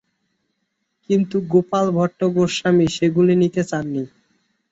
কিন্তু 1.09 1.37
গোপাল 1.51 1.85
ভট্ট 1.97 2.19
গোস্বামী 2.35 2.87
সেগুলি 2.97 3.33
নিতে 3.41 3.61
চাননি। 3.69 4.03